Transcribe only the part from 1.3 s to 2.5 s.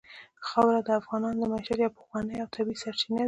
د معیشت یوه پخوانۍ او